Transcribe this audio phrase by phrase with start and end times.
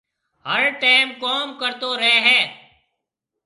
[0.49, 2.41] هر ٽيم ڪوم ڪرتو رهي هيَ۔